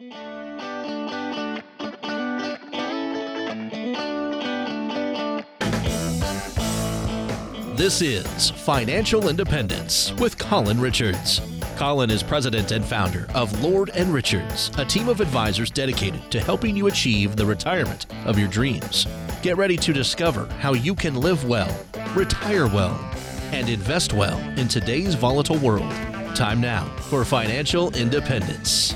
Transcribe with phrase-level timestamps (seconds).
[0.00, 0.14] This
[8.00, 11.42] is Financial Independence with Colin Richards.
[11.76, 16.40] Colin is president and founder of Lord and Richards, a team of advisors dedicated to
[16.40, 19.06] helping you achieve the retirement of your dreams.
[19.42, 21.78] Get ready to discover how you can live well,
[22.14, 22.98] retire well,
[23.52, 25.92] and invest well in today's volatile world.
[26.34, 28.94] Time now for financial independence.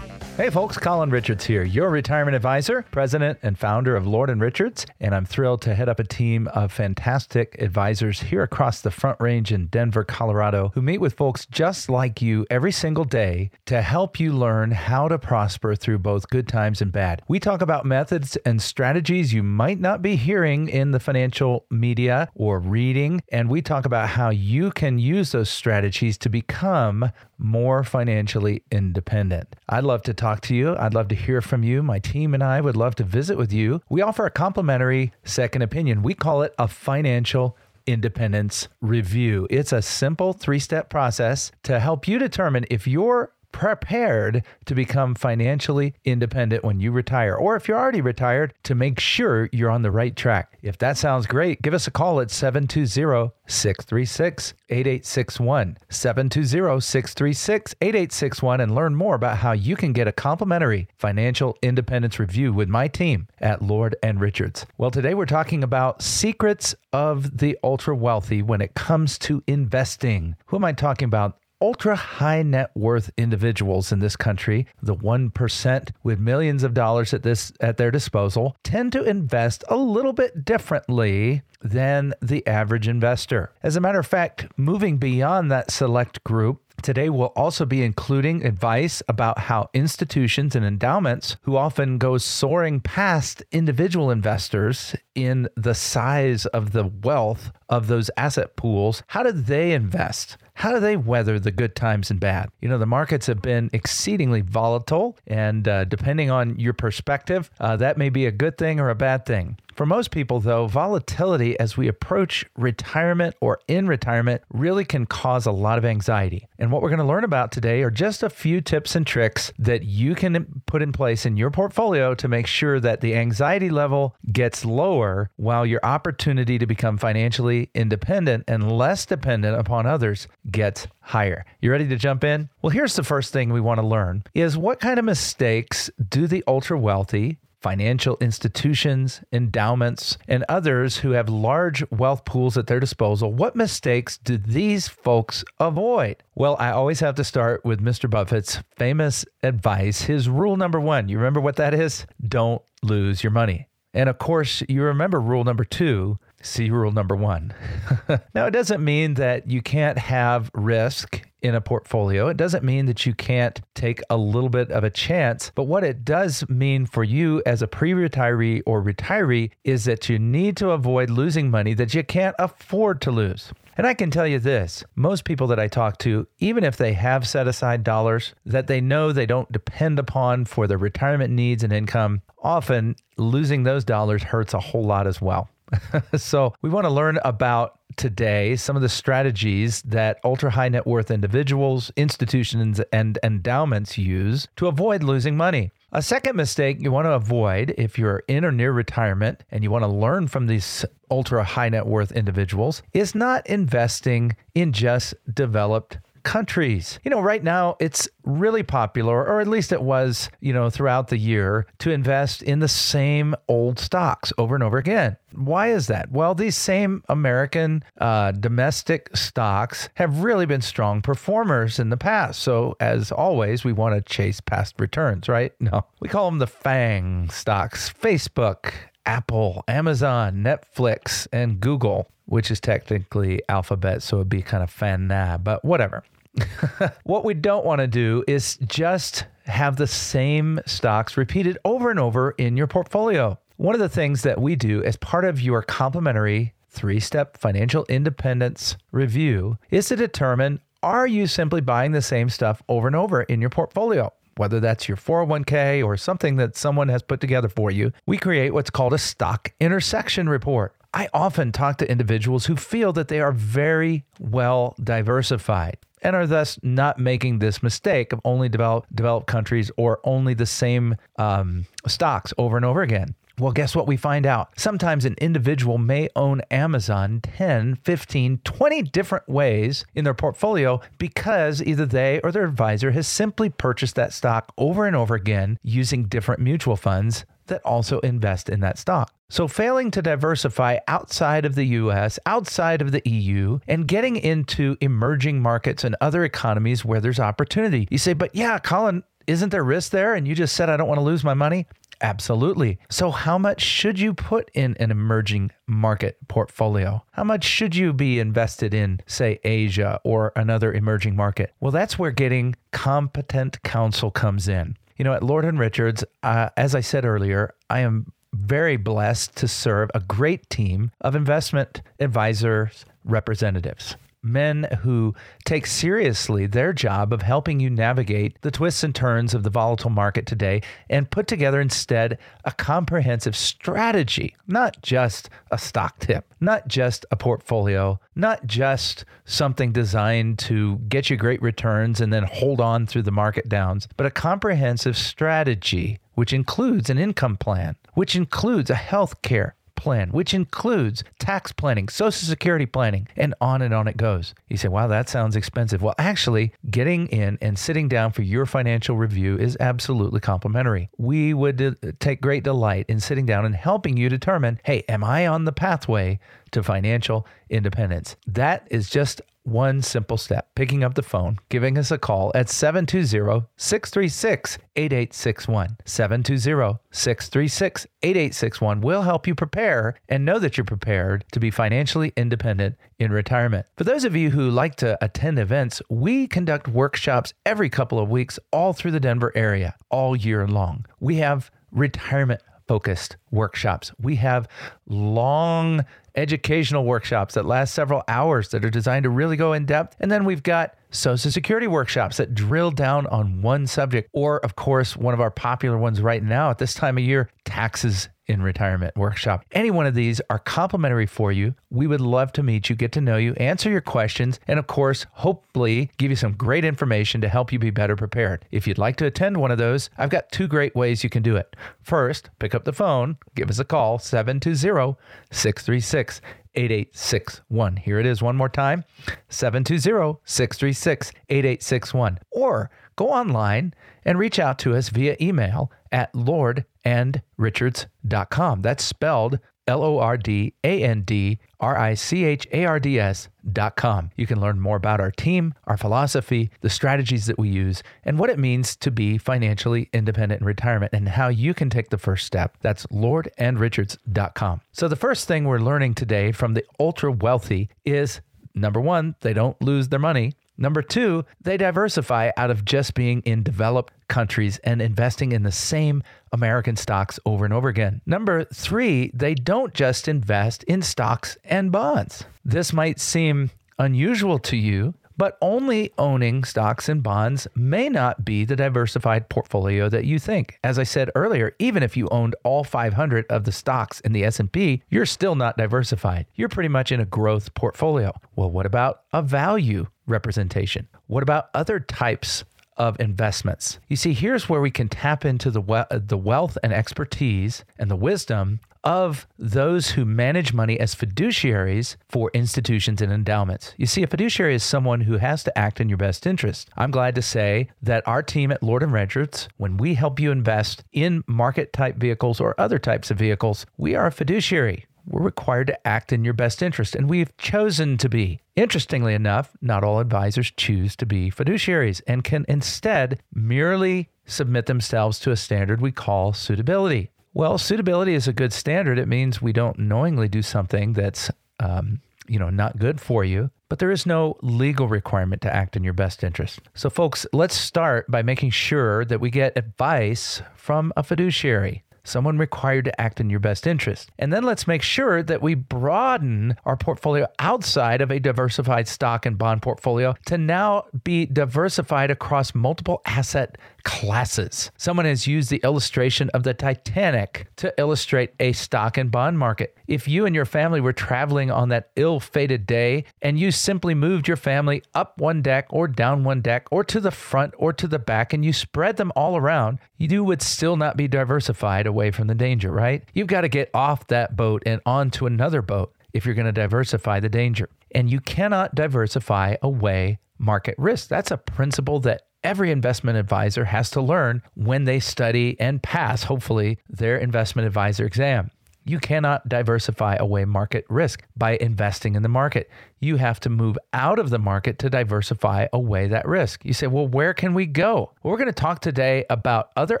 [0.40, 4.86] Hey folks, Colin Richards here, your retirement advisor, president and founder of Lord and Richards,
[4.98, 9.20] and I'm thrilled to head up a team of fantastic advisors here across the Front
[9.20, 13.82] Range in Denver, Colorado, who meet with folks just like you every single day to
[13.82, 17.20] help you learn how to prosper through both good times and bad.
[17.28, 22.30] We talk about methods and strategies you might not be hearing in the financial media
[22.34, 27.84] or reading, and we talk about how you can use those strategies to become more
[27.84, 29.56] financially independent.
[29.68, 30.76] I'd love to talk to you.
[30.76, 31.82] I'd love to hear from you.
[31.82, 33.82] My team and I would love to visit with you.
[33.88, 36.02] We offer a complimentary second opinion.
[36.02, 39.46] We call it a financial independence review.
[39.50, 45.14] It's a simple three step process to help you determine if you're prepared to become
[45.14, 49.82] financially independent when you retire, or if you're already retired, to make sure you're on
[49.82, 50.58] the right track.
[50.62, 55.76] If that sounds great, give us a call at 720 636 8861.
[55.88, 62.18] 720 636 8861 and learn more about how you can get a complimentary financial independence
[62.18, 64.66] review with my team at Lord and Richards.
[64.78, 70.36] Well, today we're talking about secrets of the ultra wealthy when it comes to investing.
[70.46, 71.39] Who am I talking about?
[71.60, 77.22] Ultra high net worth individuals in this country, the 1% with millions of dollars at
[77.22, 83.52] this at their disposal, tend to invest a little bit differently than the average investor.
[83.62, 88.44] As a matter of fact, moving beyond that select group, Today, we'll also be including
[88.44, 95.74] advice about how institutions and endowments, who often go soaring past individual investors in the
[95.74, 100.38] size of the wealth of those asset pools, how do they invest?
[100.60, 102.50] How do they weather the good times and bad?
[102.60, 107.76] You know, the markets have been exceedingly volatile, and uh, depending on your perspective, uh,
[107.76, 109.56] that may be a good thing or a bad thing.
[109.74, 115.46] For most people, though, volatility as we approach retirement or in retirement really can cause
[115.46, 116.48] a lot of anxiety.
[116.58, 119.52] And what we're going to learn about today are just a few tips and tricks
[119.58, 123.70] that you can put in place in your portfolio to make sure that the anxiety
[123.70, 130.28] level gets lower while your opportunity to become financially independent and less dependent upon others
[130.50, 131.44] gets higher.
[131.60, 132.48] You ready to jump in?
[132.62, 136.26] Well, here's the first thing we want to learn is what kind of mistakes do
[136.26, 142.80] the ultra wealthy financial institutions, endowments, and others who have large wealth pools at their
[142.80, 146.22] disposal, what mistakes do these folks avoid?
[146.34, 148.08] Well, I always have to start with Mr.
[148.08, 151.08] Buffett's famous advice, his rule number one.
[151.08, 152.06] You remember what that is?
[152.26, 153.68] Don't lose your money.
[153.92, 156.18] And of course, you remember rule number two.
[156.42, 157.52] See rule number one.
[158.34, 162.28] now, it doesn't mean that you can't have risk in a portfolio.
[162.28, 165.84] It doesn't mean that you can't take a little bit of a chance, but what
[165.84, 170.56] it does mean for you as a pre retiree or retiree is that you need
[170.58, 173.52] to avoid losing money that you can't afford to lose.
[173.76, 176.92] And I can tell you this most people that I talk to, even if they
[176.92, 181.64] have set aside dollars that they know they don't depend upon for their retirement needs
[181.64, 185.48] and income, often losing those dollars hurts a whole lot as well.
[186.16, 190.86] so, we want to learn about today some of the strategies that ultra high net
[190.86, 195.70] worth individuals, institutions, and endowments use to avoid losing money.
[195.92, 199.70] A second mistake you want to avoid if you're in or near retirement and you
[199.70, 205.14] want to learn from these ultra high net worth individuals is not investing in just
[205.34, 206.98] developed countries.
[207.04, 211.08] You know, right now it's really popular, or at least it was, you know, throughout
[211.08, 215.16] the year, to invest in the same old stocks over and over again.
[215.32, 216.10] Why is that?
[216.10, 222.40] Well, these same American uh, domestic stocks have really been strong performers in the past.
[222.40, 225.52] So, as always, we want to chase past returns, right?
[225.60, 228.72] No, we call them the FANG stocks Facebook,
[229.06, 235.08] Apple, Amazon, Netflix, and Google which is technically alphabet, so it'd be kind of fan
[235.08, 236.04] nab, but whatever.
[237.02, 241.98] what we don't want to do is just have the same stocks repeated over and
[241.98, 243.36] over in your portfolio.
[243.56, 247.84] One of the things that we do as part of your complimentary three step financial
[247.88, 253.22] independence review is to determine are you simply buying the same stuff over and over
[253.22, 254.12] in your portfolio?
[254.36, 258.54] Whether that's your 401k or something that someone has put together for you, we create
[258.54, 260.74] what's called a stock intersection report.
[260.92, 265.76] I often talk to individuals who feel that they are very well diversified.
[266.02, 270.46] and are thus not making this mistake of only developed developed countries or only the
[270.46, 273.14] same um, stocks over and over again.
[273.38, 274.50] Well, guess what we find out?
[274.58, 281.62] Sometimes an individual may own Amazon 10, 15, 20 different ways in their portfolio because
[281.62, 286.04] either they or their advisor has simply purchased that stock over and over again using
[286.04, 289.12] different mutual funds that also invest in that stock.
[289.28, 294.76] So, failing to diversify outside of the US, outside of the EU, and getting into
[294.80, 297.86] emerging markets and other economies where there's opportunity.
[297.90, 300.14] You say, but yeah, Colin, isn't there risk there?
[300.14, 301.66] And you just said, I don't want to lose my money.
[302.02, 302.78] Absolutely.
[302.88, 307.04] So, how much should you put in an emerging market portfolio?
[307.12, 311.54] How much should you be invested in, say, Asia or another emerging market?
[311.60, 314.76] Well, that's where getting competent counsel comes in.
[315.00, 319.34] You know, at Lord and Richards, uh, as I said earlier, I am very blessed
[319.36, 325.14] to serve a great team of investment advisors representatives men who
[325.44, 329.90] take seriously their job of helping you navigate the twists and turns of the volatile
[329.90, 336.68] market today and put together instead a comprehensive strategy, not just a stock tip, not
[336.68, 342.60] just a portfolio, not just something designed to get you great returns and then hold
[342.60, 348.14] on through the market downs, but a comprehensive strategy which includes an income plan, which
[348.14, 353.72] includes a health care plan, which includes tax planning, social security planning, and on and
[353.72, 354.34] on it goes.
[354.48, 355.82] You say, wow, that sounds expensive.
[355.82, 360.90] Well, actually, getting in and sitting down for your financial review is absolutely complimentary.
[360.98, 365.02] We would uh, take great delight in sitting down and helping you determine hey, am
[365.02, 368.16] I on the pathway to financial independence?
[368.26, 372.48] That is just one simple step picking up the phone, giving us a call at
[372.48, 375.76] 720 636 8861.
[375.84, 382.12] 720 636 8861 will help you prepare and know that you're prepared to be financially
[382.16, 383.66] independent in retirement.
[383.76, 388.08] For those of you who like to attend events, we conduct workshops every couple of
[388.08, 390.86] weeks all through the Denver area, all year long.
[391.00, 393.90] We have retirement focused workshops.
[394.00, 394.46] We have
[394.86, 399.96] long educational workshops that last several hours that are designed to really go in depth.
[400.00, 404.08] And then we've got Social Security workshops that drill down on one subject.
[404.12, 407.30] Or, of course, one of our popular ones right now at this time of year
[407.44, 409.44] taxes in retirement workshop.
[409.52, 411.54] Any one of these are complimentary for you.
[411.70, 414.66] We would love to meet you, get to know you, answer your questions, and of
[414.66, 418.44] course, hopefully give you some great information to help you be better prepared.
[418.50, 421.22] If you'd like to attend one of those, I've got two great ways you can
[421.22, 421.56] do it.
[421.82, 424.96] First, pick up the phone, give us a call, 720
[425.30, 426.20] 636
[426.54, 427.76] 8861.
[427.76, 428.84] Here it is one more time
[429.28, 432.18] 720 636 8861.
[432.30, 433.74] Or go online
[434.04, 438.62] and reach out to us via email at lordandrichards.com.
[438.62, 439.38] That's spelled
[439.70, 443.28] L O R D A N D R I C H A R D S
[443.52, 444.10] dot com.
[444.16, 448.18] You can learn more about our team, our philosophy, the strategies that we use, and
[448.18, 451.98] what it means to be financially independent in retirement and how you can take the
[451.98, 452.56] first step.
[452.60, 454.60] That's lordandrichards.com.
[454.72, 458.20] So, the first thing we're learning today from the ultra wealthy is
[458.54, 460.34] number one, they don't lose their money.
[460.60, 465.50] Number two, they diversify out of just being in developed countries and investing in the
[465.50, 466.02] same
[466.32, 468.02] American stocks over and over again.
[468.04, 472.24] Number three, they don't just invest in stocks and bonds.
[472.44, 478.44] This might seem unusual to you, but only owning stocks and bonds may not be
[478.44, 480.58] the diversified portfolio that you think.
[480.64, 484.24] As I said earlier, even if you owned all 500 of the stocks in the
[484.24, 486.26] S&P, you're still not diversified.
[486.36, 488.18] You're pretty much in a growth portfolio.
[488.34, 490.88] Well, what about a value representation?
[491.06, 492.44] What about other types
[492.80, 493.78] of investments.
[493.88, 497.90] You see, here's where we can tap into the, we- the wealth and expertise and
[497.90, 503.74] the wisdom of those who manage money as fiduciaries for institutions and endowments.
[503.76, 506.70] You see, a fiduciary is someone who has to act in your best interest.
[506.76, 510.30] I'm glad to say that our team at Lord and Richards, when we help you
[510.30, 515.22] invest in market type vehicles or other types of vehicles, we are a fiduciary we're
[515.22, 518.40] required to act in your best interest, and we've chosen to be.
[518.54, 525.18] Interestingly enough, not all advisors choose to be fiduciaries and can instead merely submit themselves
[525.20, 527.10] to a standard we call suitability.
[527.34, 528.98] Well, suitability is a good standard.
[528.98, 533.50] It means we don't knowingly do something that's, um, you know, not good for you,
[533.68, 536.60] but there is no legal requirement to act in your best interest.
[536.74, 541.82] So, folks, let's start by making sure that we get advice from a fiduciary.
[542.04, 544.10] Someone required to act in your best interest.
[544.18, 549.26] And then let's make sure that we broaden our portfolio outside of a diversified stock
[549.26, 554.70] and bond portfolio to now be diversified across multiple asset classes.
[554.76, 559.76] Someone has used the illustration of the Titanic to illustrate a stock and bond market.
[559.86, 563.94] If you and your family were traveling on that ill fated day and you simply
[563.94, 567.72] moved your family up one deck or down one deck or to the front or
[567.72, 571.86] to the back and you spread them all around, you would still not be diversified
[571.86, 573.04] away from the danger, right?
[573.12, 576.52] You've got to get off that boat and onto another boat if you're going to
[576.52, 577.68] diversify the danger.
[577.94, 581.08] And you cannot diversify away market risk.
[581.08, 586.24] That's a principle that every investment advisor has to learn when they study and pass,
[586.24, 588.50] hopefully, their investment advisor exam.
[588.84, 592.70] You cannot diversify away market risk by investing in the market.
[592.98, 596.64] You have to move out of the market to diversify away that risk.
[596.64, 598.12] You say, well, where can we go?
[598.22, 600.00] Well, we're going to talk today about other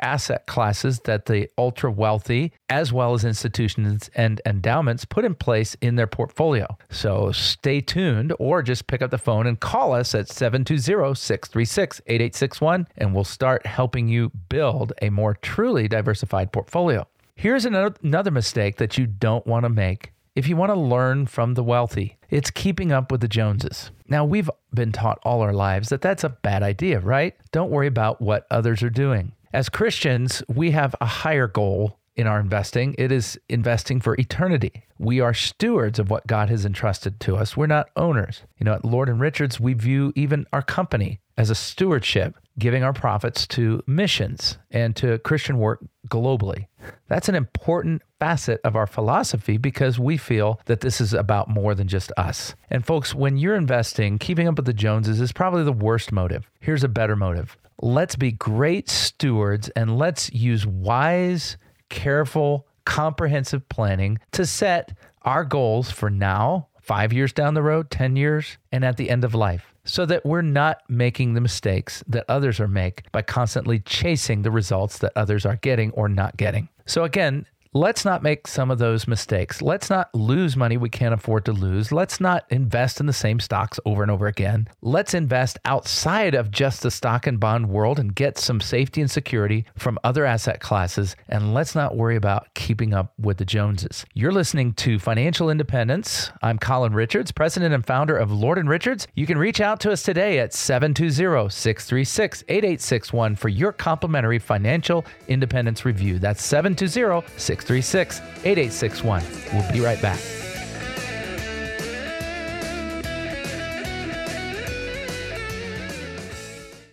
[0.00, 5.74] asset classes that the ultra wealthy, as well as institutions and endowments, put in place
[5.80, 6.76] in their portfolio.
[6.90, 12.00] So stay tuned or just pick up the phone and call us at 720 636
[12.06, 17.06] 8861, and we'll start helping you build a more truly diversified portfolio.
[17.38, 21.52] Here's another mistake that you don't want to make if you want to learn from
[21.52, 22.16] the wealthy.
[22.30, 23.90] It's keeping up with the Joneses.
[24.08, 27.36] Now, we've been taught all our lives that that's a bad idea, right?
[27.52, 29.32] Don't worry about what others are doing.
[29.52, 32.94] As Christians, we have a higher goal in our investing.
[32.98, 34.84] It is investing for eternity.
[34.98, 37.56] We are stewards of what God has entrusted to us.
[37.56, 38.42] We're not owners.
[38.58, 42.82] You know, at Lord and Richards, we view even our company as a stewardship, giving
[42.82, 46.66] our profits to missions and to Christian work globally.
[47.08, 51.74] That's an important facet of our philosophy because we feel that this is about more
[51.74, 52.54] than just us.
[52.70, 56.48] And folks, when you're investing, keeping up with the Joneses is probably the worst motive.
[56.60, 57.58] Here's a better motive.
[57.82, 61.58] Let's be great stewards and let's use wise,
[61.88, 68.16] careful, comprehensive planning to set our goals for now, five years down the road, 10
[68.16, 72.24] years, and at the end of life so that we're not making the mistakes that
[72.28, 76.68] others are make by constantly chasing the results that others are getting or not getting.
[76.86, 79.60] So again, let's not make some of those mistakes.
[79.60, 81.92] Let's not lose money we can't afford to lose.
[81.92, 84.68] Let's not invest in the same stocks over and over again.
[84.82, 89.10] Let's invest outside of just the stock and bond world and get some safety and
[89.10, 91.16] security from other asset classes.
[91.28, 94.06] And let's not worry about keeping up with the Joneses.
[94.14, 96.30] You're listening to Financial Independence.
[96.42, 99.06] I'm Colin Richards, president and founder of Lord and Richards.
[99.14, 105.04] You can reach out to us today at 720 636 8861 for your complimentary financial
[105.28, 106.18] independence review.
[106.18, 109.22] That's 720 636 636 8861.
[109.52, 110.20] We'll be right back.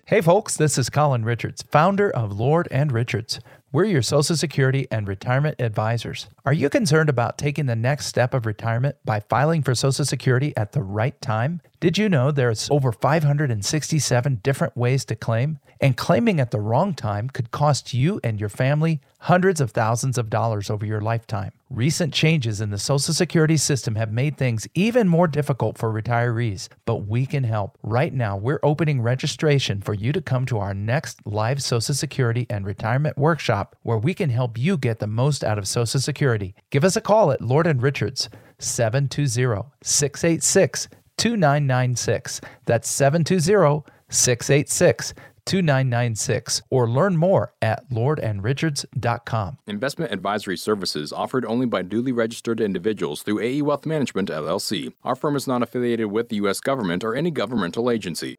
[0.05, 3.39] Hey, folks, this is Colin Richards, founder of Lord and Richards.
[3.71, 6.27] We're your Social Security and retirement advisors.
[6.45, 10.55] Are you concerned about taking the next step of retirement by filing for Social Security
[10.55, 11.61] at the right time?
[11.79, 15.57] Did you know there's over 567 different ways to claim?
[15.83, 20.17] And claiming at the wrong time could cost you and your family hundreds of thousands
[20.17, 21.51] of dollars over your lifetime.
[21.69, 26.69] Recent changes in the Social Security system have made things even more difficult for retirees,
[26.85, 27.77] but we can help.
[27.83, 32.47] Right now, we're opening registration for you to come to our next live Social Security
[32.49, 36.55] and retirement workshop where we can help you get the most out of Social Security.
[36.69, 40.87] Give us a call at Lord and Richards 720 686
[41.17, 42.39] 2996.
[42.65, 45.13] That's 720 686
[45.45, 49.57] 2996 or learn more at lordandrichards.com.
[49.67, 54.93] Investment advisory services offered only by duly registered individuals through AE Wealth Management LLC.
[55.03, 56.59] Our firm is not affiliated with the U.S.
[56.59, 58.37] government or any governmental agency.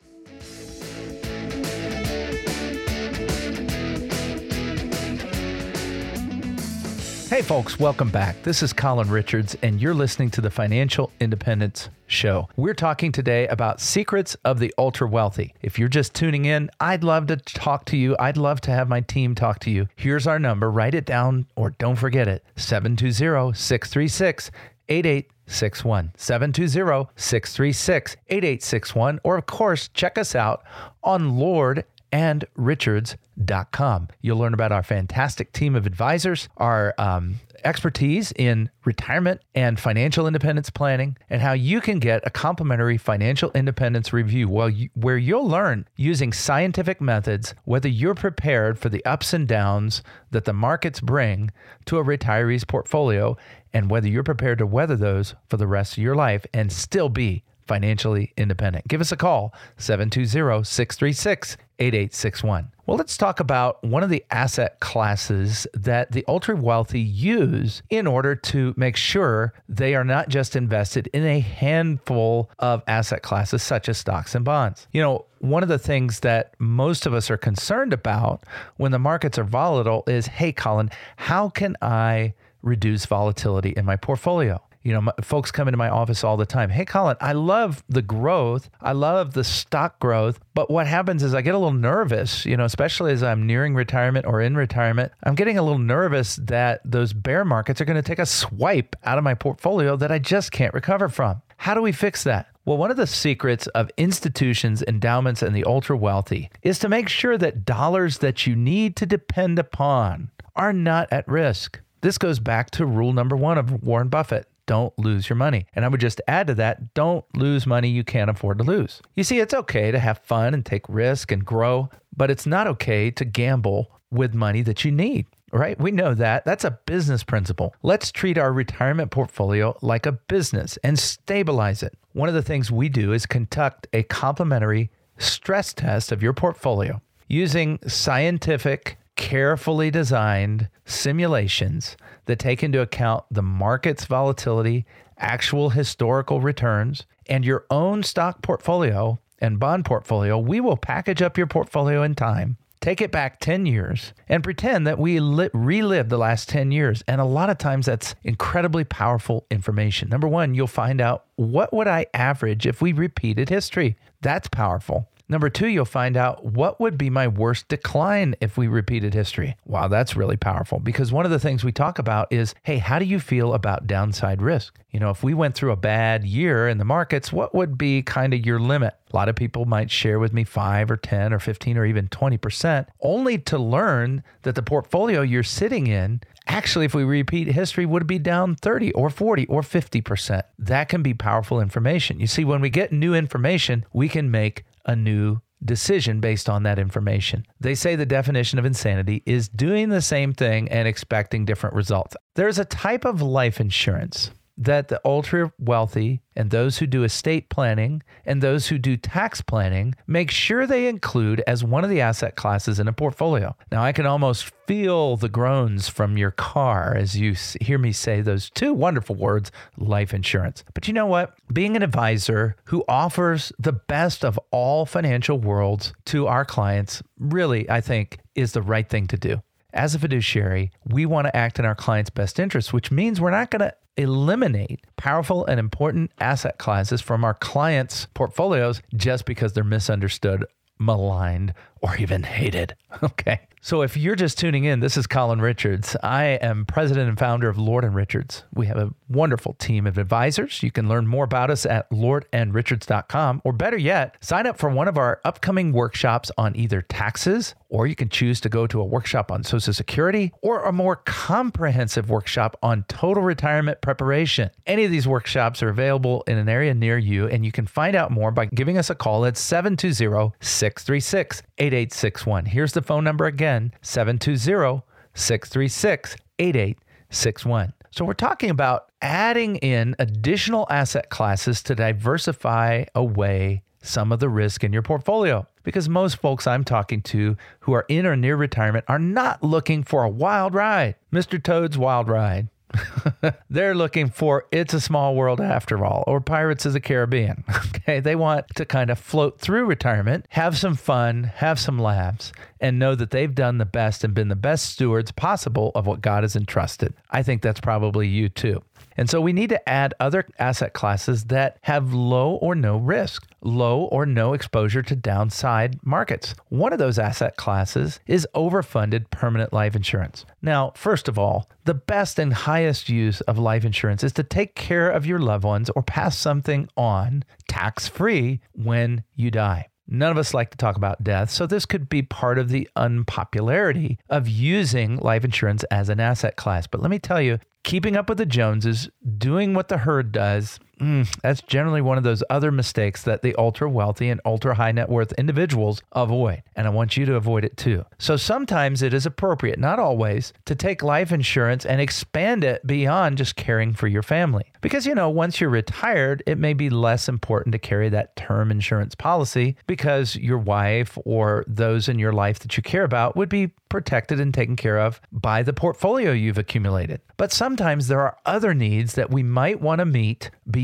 [7.28, 8.40] Hey, folks, welcome back.
[8.42, 12.48] This is Colin Richards, and you're listening to the Financial Independence Show.
[12.54, 15.54] We're talking today about secrets of the ultra wealthy.
[15.62, 18.14] If you're just tuning in, I'd love to talk to you.
[18.20, 19.88] I'd love to have my team talk to you.
[19.96, 20.70] Here's our number.
[20.70, 24.50] Write it down or don't forget it 720 636
[24.90, 26.12] 8861.
[26.16, 29.20] 720 636 8861.
[29.24, 30.62] Or, of course, check us out
[31.02, 34.06] on Lord and richards.com.
[34.22, 40.28] You'll learn about our fantastic team of advisors, our um, expertise in retirement and financial
[40.28, 45.88] independence planning, and how you can get a complimentary financial independence review where you'll learn
[45.96, 51.50] using scientific methods whether you're prepared for the ups and downs that the markets bring
[51.84, 53.36] to a retiree's portfolio
[53.72, 57.08] and whether you're prepared to weather those for the rest of your life and still
[57.08, 58.86] be financially independent.
[58.86, 62.70] Give us a call, 720 636 8861.
[62.86, 68.06] Well, let's talk about one of the asset classes that the ultra wealthy use in
[68.06, 73.62] order to make sure they are not just invested in a handful of asset classes
[73.62, 74.86] such as stocks and bonds.
[74.92, 78.44] You know, one of the things that most of us are concerned about
[78.76, 83.96] when the markets are volatile is hey, Colin, how can I reduce volatility in my
[83.96, 84.62] portfolio?
[84.84, 86.68] You know, my, folks come into my office all the time.
[86.68, 88.68] Hey, Colin, I love the growth.
[88.82, 90.38] I love the stock growth.
[90.52, 93.74] But what happens is I get a little nervous, you know, especially as I'm nearing
[93.74, 95.10] retirement or in retirement.
[95.24, 98.94] I'm getting a little nervous that those bear markets are going to take a swipe
[99.04, 101.40] out of my portfolio that I just can't recover from.
[101.56, 102.48] How do we fix that?
[102.66, 107.08] Well, one of the secrets of institutions, endowments, and the ultra wealthy is to make
[107.08, 111.80] sure that dollars that you need to depend upon are not at risk.
[112.02, 115.66] This goes back to rule number one of Warren Buffett don't lose your money.
[115.74, 119.00] And I would just add to that don't lose money you can't afford to lose.
[119.14, 122.66] You see, it's okay to have fun and take risk and grow, but it's not
[122.66, 125.26] okay to gamble with money that you need.
[125.52, 125.78] Right?
[125.78, 126.44] We know that.
[126.44, 127.76] That's a business principle.
[127.84, 131.96] Let's treat our retirement portfolio like a business and stabilize it.
[132.12, 137.00] One of the things we do is conduct a complimentary stress test of your portfolio
[137.28, 144.84] using scientific carefully designed simulations that take into account the market's volatility,
[145.18, 150.38] actual historical returns, and your own stock portfolio and bond portfolio.
[150.38, 152.56] We will package up your portfolio in time.
[152.80, 157.02] Take it back 10 years and pretend that we li- relived the last 10 years.
[157.08, 160.10] And a lot of times that's incredibly powerful information.
[160.10, 163.96] Number one, you'll find out what would I average if we repeated history?
[164.20, 165.08] That's powerful.
[165.28, 169.56] Number two, you'll find out what would be my worst decline if we repeated history.
[169.64, 172.98] Wow, that's really powerful because one of the things we talk about is hey, how
[172.98, 174.78] do you feel about downside risk?
[174.90, 178.02] You know, if we went through a bad year in the markets, what would be
[178.02, 178.94] kind of your limit?
[179.12, 182.08] A lot of people might share with me 5 or 10 or 15 or even
[182.08, 187.86] 20%, only to learn that the portfolio you're sitting in actually, if we repeat history,
[187.86, 190.42] would be down 30 or 40 or 50%.
[190.58, 192.20] That can be powerful information.
[192.20, 196.62] You see, when we get new information, we can make a new decision based on
[196.64, 197.46] that information.
[197.60, 202.16] They say the definition of insanity is doing the same thing and expecting different results.
[202.34, 207.48] There's a type of life insurance that the ultra wealthy and those who do estate
[207.48, 212.00] planning and those who do tax planning make sure they include as one of the
[212.00, 213.56] asset classes in a portfolio.
[213.70, 218.20] Now, I can almost feel the groans from your car as you hear me say
[218.20, 220.64] those two wonderful words life insurance.
[220.72, 221.34] But you know what?
[221.52, 227.68] Being an advisor who offers the best of all financial worlds to our clients really,
[227.68, 229.42] I think, is the right thing to do.
[229.74, 233.32] As a fiduciary, we want to act in our client's best interest, which means we're
[233.32, 239.52] not going to eliminate powerful and important asset classes from our clients' portfolios just because
[239.52, 240.46] they're misunderstood,
[240.78, 242.74] maligned, or even hated.
[243.02, 243.40] Okay.
[243.60, 245.96] So if you're just tuning in, this is Colin Richards.
[246.02, 248.44] I am president and founder of Lord and Richards.
[248.52, 250.62] We have a wonderful team of advisors.
[250.62, 254.86] You can learn more about us at lordandrichards.com or better yet, sign up for one
[254.86, 258.84] of our upcoming workshops on either taxes or you can choose to go to a
[258.84, 264.50] workshop on Social Security or a more comprehensive workshop on total retirement preparation.
[264.66, 267.96] Any of these workshops are available in an area near you and you can find
[267.96, 271.42] out more by giving us a call at 720 636
[271.74, 272.46] 8861.
[272.46, 274.82] Here's the phone number again 720
[275.14, 277.72] 636 8861.
[277.90, 284.28] So, we're talking about adding in additional asset classes to diversify away some of the
[284.28, 285.46] risk in your portfolio.
[285.62, 289.84] Because most folks I'm talking to who are in or near retirement are not looking
[289.84, 291.42] for a wild ride, Mr.
[291.42, 292.48] Toad's Wild Ride.
[293.50, 297.44] They're looking for It's a Small World After All or Pirates of the Caribbean.
[297.86, 298.00] Okay.
[298.00, 302.78] They want to kind of float through retirement, have some fun, have some laughs, and
[302.78, 306.24] know that they've done the best and been the best stewards possible of what God
[306.24, 306.94] has entrusted.
[307.10, 308.62] I think that's probably you too.
[308.96, 313.26] And so we need to add other asset classes that have low or no risk,
[313.40, 316.34] low or no exposure to downside markets.
[316.48, 320.24] One of those asset classes is overfunded permanent life insurance.
[320.42, 324.54] Now, first of all, the best and highest use of life insurance is to take
[324.54, 329.68] care of your loved ones or pass something on tax free when you die.
[329.86, 332.68] None of us like to talk about death, so this could be part of the
[332.74, 336.66] unpopularity of using life insurance as an asset class.
[336.66, 340.58] But let me tell you, keeping up with the Joneses, doing what the herd does,
[340.80, 344.72] mm, that's generally one of those other mistakes that the ultra wealthy and ultra high
[344.72, 346.42] net worth individuals avoid.
[346.56, 347.84] And I want you to avoid it too.
[347.98, 353.18] So sometimes it is appropriate, not always, to take life insurance and expand it beyond
[353.18, 354.44] just caring for your family.
[354.60, 358.50] Because, you know, once you're retired, it may be less important to carry that term
[358.50, 363.28] insurance policy because your wife or those in your life that you care about would
[363.28, 367.00] be protected and taken care of by the portfolio you've accumulated.
[367.16, 370.63] But sometimes there are other needs that we might want to meet beyond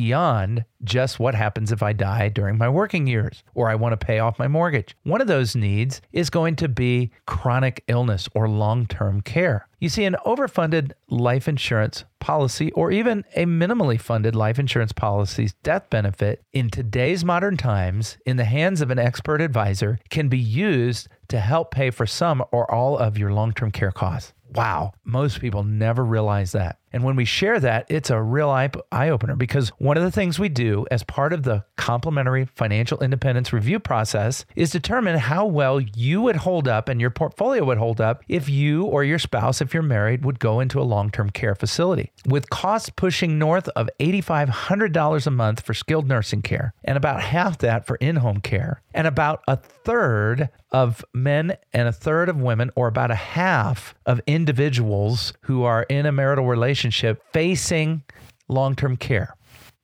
[0.82, 4.18] just what happens if I die during my working years or I want to pay
[4.18, 4.96] off my mortgage.
[5.02, 9.68] One of those needs is going to be chronic illness or long term care.
[9.78, 15.54] You see, an overfunded life insurance policy or even a minimally funded life insurance policy's
[15.62, 20.38] death benefit in today's modern times in the hands of an expert advisor can be
[20.38, 24.34] used to help pay for some or all of your long term care costs.
[24.54, 26.80] Wow, most people never realize that.
[26.92, 30.38] And when we share that, it's a real eye opener because one of the things
[30.38, 35.80] we do as part of the complimentary financial independence review process is determine how well
[35.80, 39.60] you would hold up and your portfolio would hold up if you or your spouse,
[39.60, 42.12] if you're married, would go into a long term care facility.
[42.26, 47.58] With costs pushing north of $8,500 a month for skilled nursing care, and about half
[47.58, 52.40] that for in home care, and about a third of men and a third of
[52.40, 58.02] women, or about a half of individuals who are in a marital relationship facing
[58.48, 59.36] long term care.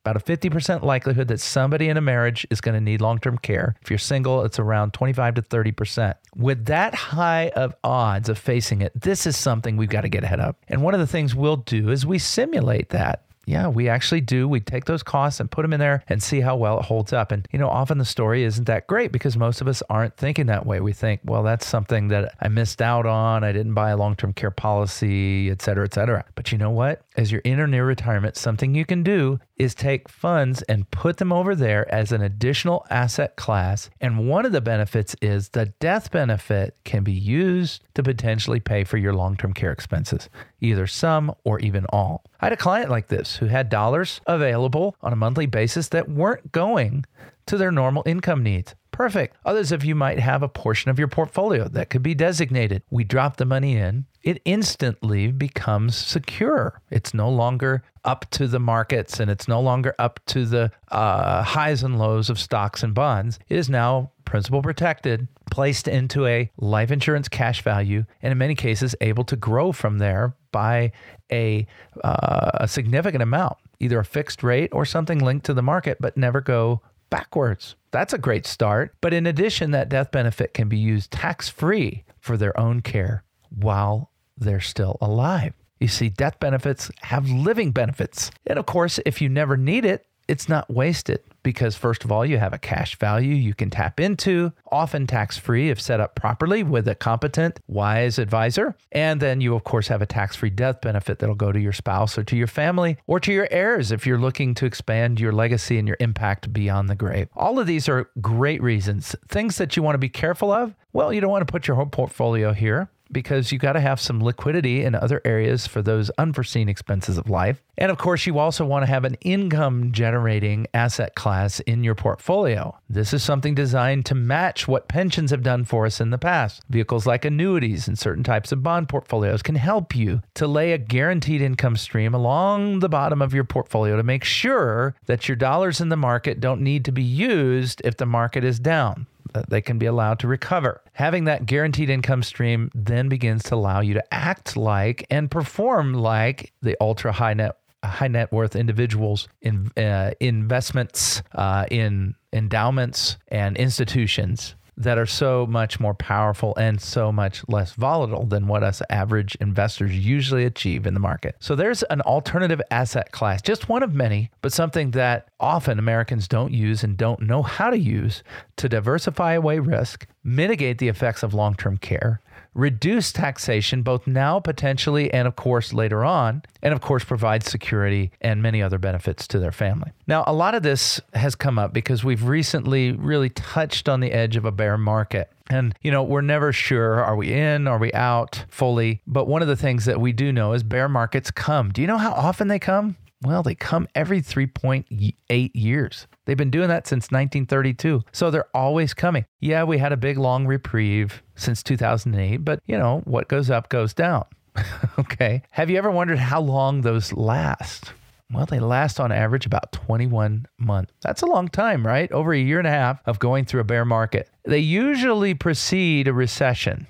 [0.03, 3.37] About a 50% likelihood that somebody in a marriage is going to need long term
[3.37, 3.75] care.
[3.83, 6.15] If you're single, it's around 25 to 30%.
[6.35, 10.23] With that high of odds of facing it, this is something we've got to get
[10.23, 10.55] ahead of.
[10.67, 14.45] And one of the things we'll do is we simulate that yeah, we actually do.
[14.45, 17.13] We take those costs and put them in there and see how well it holds
[17.13, 17.31] up.
[17.31, 20.47] And, you know, often the story isn't that great because most of us aren't thinking
[20.47, 20.81] that way.
[20.81, 23.45] We think, well, that's something that I missed out on.
[23.45, 26.25] I didn't buy a long term care policy, et cetera, et cetera.
[26.35, 27.01] But you know what?
[27.17, 31.17] As you're in or near retirement, something you can do is take funds and put
[31.17, 33.89] them over there as an additional asset class.
[33.99, 38.83] And one of the benefits is the death benefit can be used to potentially pay
[38.83, 40.29] for your long term care expenses,
[40.61, 42.23] either some or even all.
[42.39, 46.07] I had a client like this who had dollars available on a monthly basis that
[46.07, 47.03] weren't going
[47.47, 48.75] to their normal income needs.
[48.97, 49.37] Perfect.
[49.45, 52.81] Others of you might have a portion of your portfolio that could be designated.
[52.89, 56.81] We drop the money in, it instantly becomes secure.
[56.89, 61.43] It's no longer up to the markets and it's no longer up to the uh,
[61.43, 63.37] highs and lows of stocks and bonds.
[63.47, 68.55] It is now principal protected, placed into a life insurance cash value, and in many
[68.55, 70.91] cases, able to grow from there by
[71.31, 71.67] a,
[72.03, 76.17] uh, a significant amount, either a fixed rate or something linked to the market, but
[76.17, 77.75] never go backwards.
[77.91, 78.95] That's a great start.
[79.01, 83.23] But in addition, that death benefit can be used tax free for their own care
[83.49, 85.53] while they're still alive.
[85.79, 88.31] You see, death benefits have living benefits.
[88.45, 92.25] And of course, if you never need it, it's not wasted because, first of all,
[92.25, 96.13] you have a cash value you can tap into, often tax free if set up
[96.13, 98.75] properly with a competent, wise advisor.
[98.91, 101.71] And then you, of course, have a tax free death benefit that'll go to your
[101.71, 105.31] spouse or to your family or to your heirs if you're looking to expand your
[105.31, 107.29] legacy and your impact beyond the grave.
[107.33, 109.15] All of these are great reasons.
[109.29, 110.75] Things that you want to be careful of.
[110.91, 113.99] Well, you don't want to put your whole portfolio here because you got to have
[113.99, 117.61] some liquidity in other areas for those unforeseen expenses of life.
[117.77, 121.95] And of course, you also want to have an income generating asset class in your
[121.95, 122.77] portfolio.
[122.89, 126.61] This is something designed to match what pensions have done for us in the past.
[126.69, 130.77] Vehicles like annuities and certain types of bond portfolios can help you to lay a
[130.77, 135.79] guaranteed income stream along the bottom of your portfolio to make sure that your dollars
[135.79, 139.07] in the market don't need to be used if the market is down
[139.47, 140.81] they can be allowed to recover.
[140.93, 145.93] Having that guaranteed income stream then begins to allow you to act like and perform
[145.93, 153.17] like the ultra high net high net worth individuals in uh, investments uh, in endowments
[153.29, 158.63] and institutions that are so much more powerful and so much less volatile than what
[158.63, 161.35] us average investors usually achieve in the market.
[161.39, 166.27] So there's an alternative asset class, just one of many, but something that often Americans
[166.27, 168.23] don't use and don't know how to use
[168.57, 172.21] to diversify away risk, mitigate the effects of long term care,
[172.57, 178.11] reduce taxation, both now, potentially, and of course later on, and of course provide security
[178.19, 179.91] and many other benefits to their family.
[180.07, 184.11] Now, a lot of this has come up because we've recently really touched on the
[184.11, 185.31] edge of a bear market.
[185.49, 189.01] And, you know, we're never sure are we in, are we out fully?
[189.07, 191.71] But one of the things that we do know is bear markets come.
[191.71, 192.97] Do you know how often they come?
[193.23, 196.07] Well, they come every 3.8 years.
[196.25, 198.03] They've been doing that since 1932.
[198.11, 199.25] So they're always coming.
[199.39, 203.69] Yeah, we had a big long reprieve since 2008, but you know, what goes up
[203.69, 204.25] goes down.
[204.99, 205.41] okay.
[205.51, 207.93] Have you ever wondered how long those last?
[208.31, 210.93] Well, they last on average about 21 months.
[211.01, 212.11] That's a long time, right?
[212.11, 214.29] Over a year and a half of going through a bear market.
[214.43, 216.87] They usually precede a recession.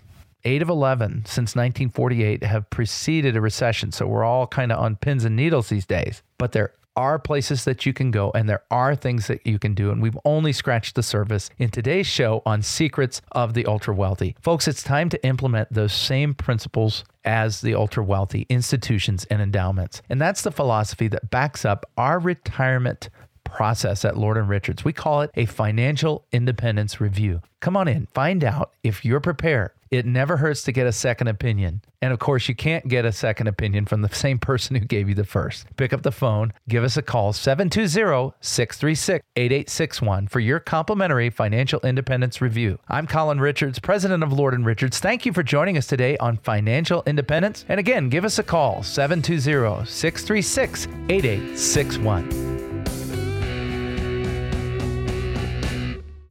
[0.47, 3.91] Eight of 11 since 1948 have preceded a recession.
[3.91, 6.23] So we're all kind of on pins and needles these days.
[6.37, 9.73] But there are places that you can go and there are things that you can
[9.73, 9.91] do.
[9.91, 14.37] And we've only scratched the surface in today's show on secrets of the ultra wealthy.
[14.41, 20.01] Folks, it's time to implement those same principles as the ultra wealthy institutions and endowments.
[20.07, 23.09] And that's the philosophy that backs up our retirement
[23.43, 24.85] process at Lord and Richards.
[24.85, 27.41] We call it a financial independence review.
[27.59, 31.27] Come on in, find out if you're prepared it never hurts to get a second
[31.27, 31.81] opinion.
[32.01, 35.09] And of course, you can't get a second opinion from the same person who gave
[35.09, 35.65] you the first.
[35.77, 41.79] Pick up the phone, give us a call 720 636 8861 for your complimentary financial
[41.81, 42.79] independence review.
[42.87, 44.99] I'm Colin Richards, president of Lord and Richards.
[44.99, 47.65] Thank you for joining us today on financial independence.
[47.67, 52.76] And again, give us a call 720 636 8861.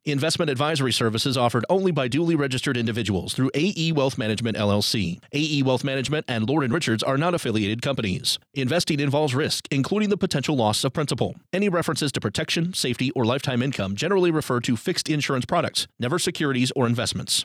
[0.09, 5.19] Investment advisory services offered only by duly registered individuals through AE Wealth Management LLC.
[5.33, 8.39] AE Wealth Management and Lord & Richards are not affiliated companies.
[8.55, 11.35] Investing involves risk, including the potential loss of principal.
[11.53, 16.21] Any references to protection, safety, or lifetime income generally refer to fixed insurance products, never
[16.21, 17.45] securities or investments.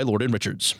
[0.03, 0.75] Lord and Richards.